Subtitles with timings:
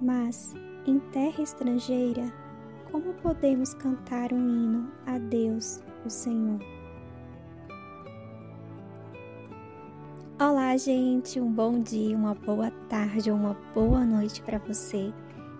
[0.00, 0.54] Mas,
[0.86, 2.30] em terra estrangeira,
[2.92, 6.60] como podemos cantar um hino a Deus, o Senhor?
[10.38, 15.12] Olá, gente, um bom dia, uma boa tarde ou uma boa noite para você.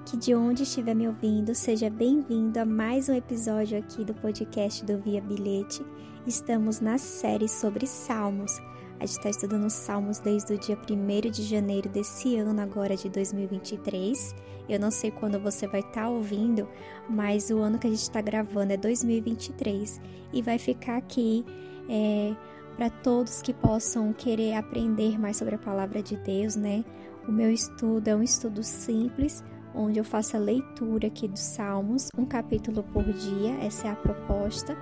[0.04, 4.84] Que de onde estiver me ouvindo, seja bem-vindo a mais um episódio aqui do podcast
[4.84, 5.82] do Via Bilhete.
[6.26, 8.52] Estamos na série sobre Salmos.
[8.98, 13.10] A gente está estudando Salmos desde o dia 1 de janeiro desse ano, agora de
[13.10, 14.34] 2023.
[14.68, 16.66] Eu não sei quando você vai estar tá ouvindo,
[17.08, 20.00] mas o ano que a gente está gravando é 2023
[20.32, 21.44] e vai ficar aqui
[21.90, 22.34] é,
[22.74, 26.82] para todos que possam querer aprender mais sobre a palavra de Deus, né?
[27.28, 32.08] O meu estudo é um estudo simples, onde eu faço a leitura aqui dos Salmos,
[32.16, 34.76] um capítulo por dia, essa é a proposta,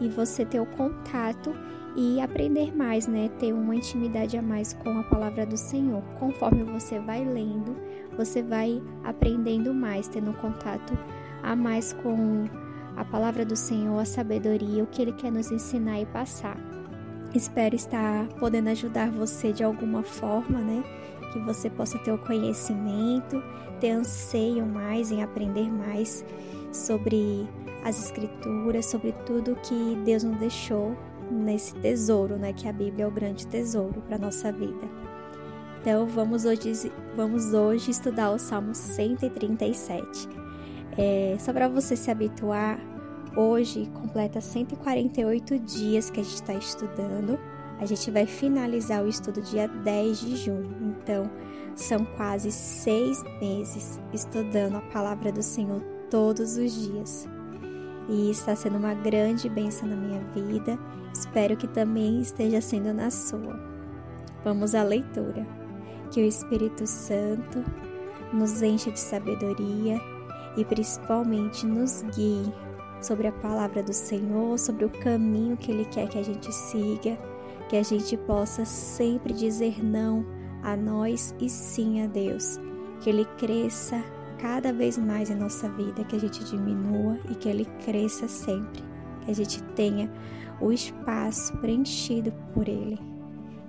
[0.00, 1.52] e você ter o contato
[1.98, 3.28] e aprender mais, né?
[3.40, 6.00] Ter uma intimidade a mais com a palavra do Senhor.
[6.16, 7.76] Conforme você vai lendo,
[8.16, 10.96] você vai aprendendo mais, tendo contato
[11.42, 12.48] a mais com
[12.96, 16.56] a palavra do Senhor, a sabedoria, o que ele quer nos ensinar e passar.
[17.34, 20.84] Espero estar podendo ajudar você de alguma forma, né?
[21.32, 23.42] Que você possa ter o conhecimento,
[23.80, 26.24] ter anseio mais em aprender mais
[26.72, 27.44] sobre
[27.84, 30.96] as escrituras, sobre tudo que Deus nos deixou
[31.30, 32.52] nesse tesouro, né?
[32.52, 34.88] Que a Bíblia é o grande tesouro para nossa vida.
[35.80, 40.28] Então vamos hoje, vamos hoje estudar o Salmo 137.
[40.96, 42.78] É, só para você se habituar,
[43.36, 47.38] hoje completa 148 dias que a gente está estudando.
[47.80, 50.76] A gente vai finalizar o estudo dia 10 de junho.
[50.80, 51.30] Então,
[51.76, 57.28] são quase seis meses estudando a palavra do Senhor todos os dias
[58.08, 60.78] e está sendo uma grande bênção na minha vida.
[61.18, 63.58] Espero que também esteja sendo na sua.
[64.44, 65.44] Vamos à leitura.
[66.12, 67.64] Que o Espírito Santo
[68.32, 70.00] nos encha de sabedoria
[70.56, 72.52] e principalmente nos guie
[73.02, 77.18] sobre a palavra do Senhor, sobre o caminho que Ele quer que a gente siga,
[77.68, 80.24] que a gente possa sempre dizer não
[80.62, 82.58] a nós e sim a Deus,
[83.00, 84.02] que Ele cresça
[84.38, 88.82] cada vez mais em nossa vida, que a gente diminua e que ele cresça sempre,
[89.28, 90.10] que a gente tenha
[90.58, 92.98] o espaço preenchido por ele,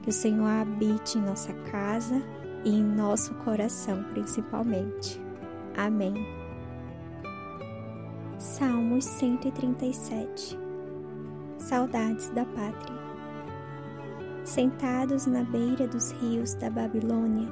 [0.01, 2.23] que o Senhor habite em nossa casa
[2.63, 5.21] e em nosso coração principalmente.
[5.75, 6.13] Amém.
[8.37, 10.57] Salmos 137
[11.57, 12.97] Saudades da Pátria
[14.45, 17.51] Sentados na beira dos rios da Babilônia,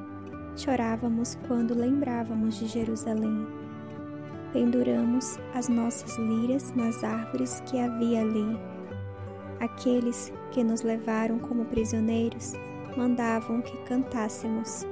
[0.56, 3.57] Chorávamos quando lembrávamos de Jerusalém.
[4.54, 8.58] Penduramos as nossas liras nas árvores que havia ali.
[9.60, 12.54] Aqueles que nos levaram como prisioneiros
[12.96, 14.86] mandavam que cantássemos.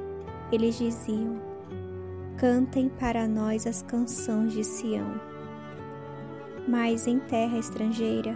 [0.52, 1.40] Eles diziam:
[2.38, 5.20] Cantem para nós as canções de Sião.
[6.68, 8.36] Mas em terra estrangeira,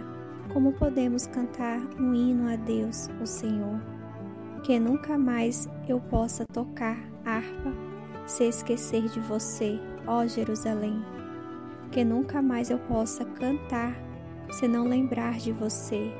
[0.52, 3.80] como podemos cantar um hino a Deus, o Senhor?
[4.62, 7.72] Que nunca mais eu possa tocar harpa,
[8.26, 11.04] se esquecer de você, ó Jerusalém.
[11.90, 13.94] Que nunca mais eu possa cantar
[14.50, 16.12] se não lembrar de você,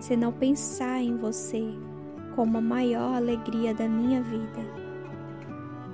[0.00, 1.74] se não pensar em você
[2.34, 4.60] como a maior alegria da minha vida.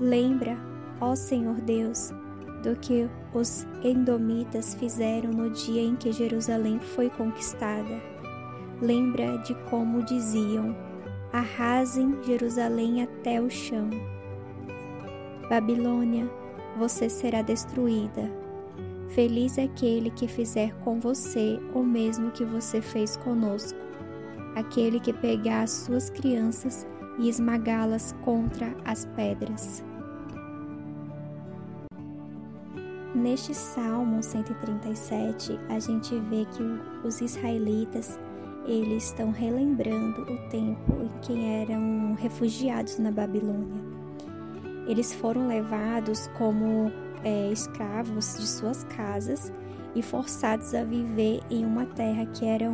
[0.00, 0.56] Lembra,
[1.00, 2.12] ó Senhor Deus,
[2.62, 8.00] do que os endomitas fizeram no dia em que Jerusalém foi conquistada.
[8.81, 10.76] Lembra de como diziam:
[11.32, 13.91] arrasem Jerusalém até o chão.
[15.49, 16.31] Babilônia,
[16.78, 18.31] você será destruída.
[19.09, 23.78] Feliz é aquele que fizer com você o mesmo que você fez conosco,
[24.55, 26.87] aquele que pegar as suas crianças
[27.19, 29.83] e esmagá-las contra as pedras.
[33.15, 38.19] Neste Salmo 137, a gente vê que os israelitas
[38.67, 43.88] eles estão relembrando o tempo em que eram refugiados na Babilônia.
[44.88, 46.91] Eles foram levados como
[47.22, 49.52] é, escravos de suas casas
[49.94, 52.67] e forçados a viver em uma terra que era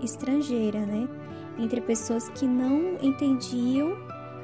[0.00, 1.08] estrangeira, né?
[1.58, 3.96] Entre pessoas que não entendiam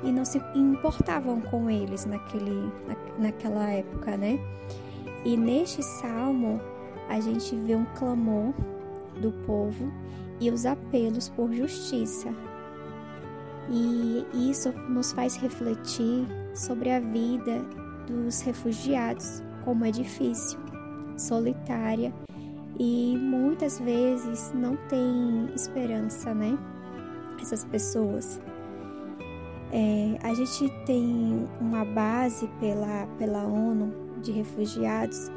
[0.02, 2.96] e não se importavam com eles naquele, na,
[3.26, 4.38] naquela época, né?
[5.25, 6.60] E neste salmo
[7.08, 8.52] a gente vê um clamor
[9.20, 9.92] do povo
[10.40, 12.34] e os apelos por justiça.
[13.70, 17.62] E isso nos faz refletir sobre a vida
[18.06, 20.58] dos refugiados, como é difícil,
[21.16, 22.12] solitária
[22.78, 26.58] e muitas vezes não tem esperança, né?
[27.40, 28.40] Essas pessoas.
[29.70, 35.31] É, a gente tem uma base pela, pela ONU de refugiados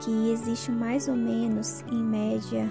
[0.00, 2.68] que existe mais ou menos, em média,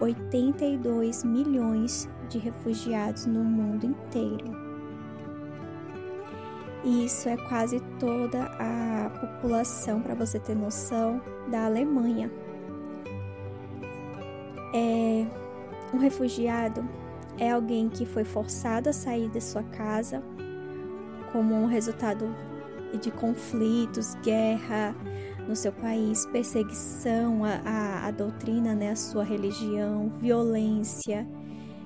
[0.00, 4.73] 82 milhões de refugiados no mundo inteiro.
[6.84, 12.30] E isso é quase toda a população, para você ter noção, da Alemanha.
[14.74, 15.26] É,
[15.94, 16.86] um refugiado
[17.38, 20.22] é alguém que foi forçado a sair de sua casa
[21.32, 22.32] como um resultado
[23.00, 24.94] de conflitos, guerra
[25.48, 31.26] no seu país, perseguição à, à, à doutrina, né, à sua religião, violência,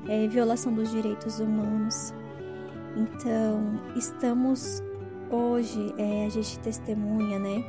[0.09, 2.13] é, violação dos direitos humanos.
[2.97, 4.83] Então, estamos
[5.31, 7.65] hoje, é, a gente testemunha, né,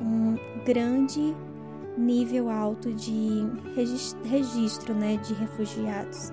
[0.00, 1.34] um grande
[1.96, 3.46] nível alto de
[4.24, 6.32] registro, né, de refugiados.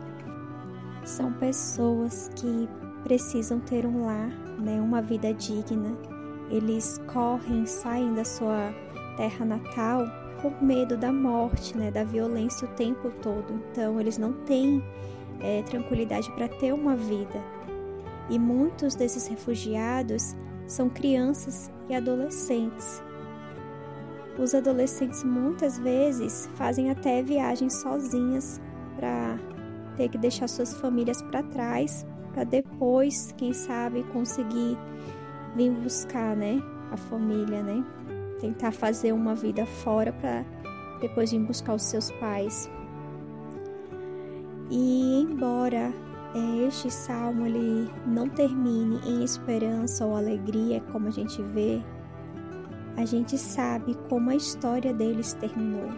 [1.03, 2.69] São pessoas que
[3.03, 4.29] precisam ter um lar,
[4.59, 5.97] né, uma vida digna.
[6.49, 8.73] Eles correm, saem da sua
[9.17, 10.05] terra natal
[10.41, 13.61] por medo da morte, né, da violência o tempo todo.
[13.71, 14.83] Então, eles não têm
[15.41, 17.41] é, tranquilidade para ter uma vida.
[18.29, 20.35] E muitos desses refugiados
[20.67, 23.01] são crianças e adolescentes.
[24.37, 28.61] Os adolescentes muitas vezes fazem até viagens sozinhas
[28.95, 29.39] para
[29.95, 34.77] ter que deixar suas famílias para trás, para depois, quem sabe, conseguir
[35.55, 36.61] vir buscar, né,
[36.91, 37.83] a família, né?
[38.39, 40.45] Tentar fazer uma vida fora para
[41.01, 42.69] depois vir buscar os seus pais.
[44.69, 45.91] E embora
[46.37, 51.81] este salmo ele não termine em esperança ou alegria, como a gente vê,
[52.97, 55.89] a gente sabe como a história deles terminou.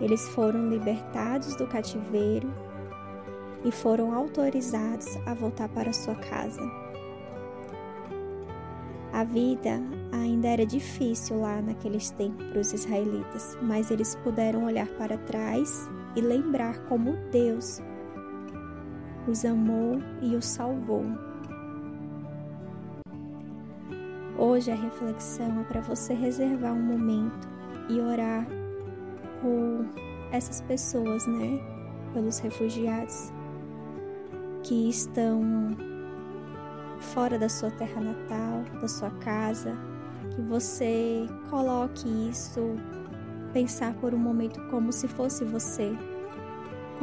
[0.00, 2.52] Eles foram libertados do cativeiro
[3.64, 6.62] e foram autorizados a voltar para sua casa.
[9.12, 9.80] A vida
[10.12, 15.88] ainda era difícil lá naqueles tempos para os israelitas, mas eles puderam olhar para trás
[16.16, 17.80] e lembrar como Deus
[19.26, 21.04] os amou e os salvou.
[24.36, 27.48] Hoje a reflexão é para você reservar um momento
[27.88, 28.46] e orar
[29.40, 29.86] por
[30.30, 31.60] essas pessoas, né?
[32.12, 33.32] Pelos refugiados
[34.62, 35.42] que estão
[36.98, 39.76] fora da sua terra natal, da sua casa,
[40.34, 42.76] que você coloque isso,
[43.52, 45.96] pensar por um momento como se fosse você,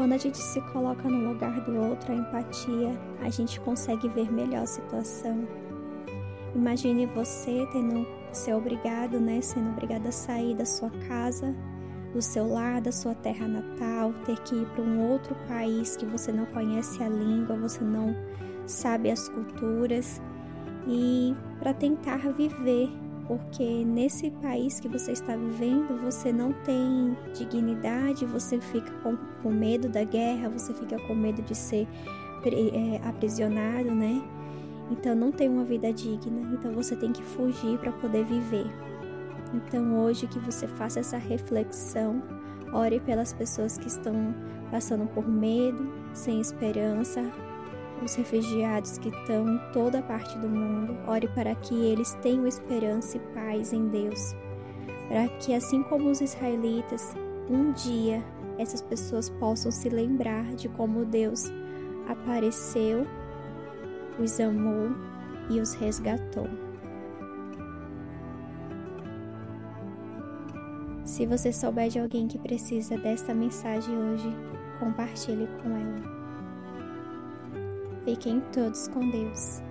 [0.02, 4.32] quando a gente se coloca no lugar do outro, a empatia, a gente consegue ver
[4.32, 5.48] melhor a situação.
[6.56, 11.56] Imagine você tendo ser obrigado, né, sendo obrigado a sair da sua casa,
[12.12, 16.08] do seu lar, da sua terra natal, ter que ir para um outro país que
[16.08, 18.16] você não conhece a língua, você não
[18.66, 20.20] sabe as culturas
[20.88, 22.90] e para tentar viver
[23.28, 29.52] porque nesse país que você está vivendo você não tem dignidade, você fica com, com
[29.52, 31.88] medo da guerra, você fica com medo de ser
[32.46, 34.22] é, aprisionado, né?
[34.90, 38.66] Então não tem uma vida digna, então você tem que fugir para poder viver.
[39.54, 42.22] Então hoje que você faça essa reflexão,
[42.74, 44.34] ore pelas pessoas que estão
[44.70, 47.22] passando por medo, sem esperança,
[48.04, 50.98] os refugiados que estão em toda parte do mundo.
[51.08, 54.34] Ore para que eles tenham esperança e paz em Deus.
[55.08, 57.16] Para que, assim como os israelitas,
[57.50, 58.24] um dia
[58.58, 61.52] essas pessoas possam se lembrar de como Deus
[62.08, 63.08] apareceu,
[64.20, 64.92] os amou
[65.50, 66.48] e os resgatou.
[71.04, 74.30] Se você souber de alguém que precisa desta mensagem hoje,
[74.80, 76.11] compartilhe com ela.
[78.04, 79.62] Fiquem todos com Deus.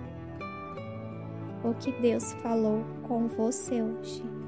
[1.63, 4.40] O que Deus falou com você hoje.